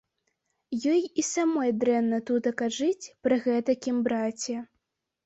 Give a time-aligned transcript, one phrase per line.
[0.91, 4.57] Ёй і самой дрэнна тутака жыць пры гэтакім браце.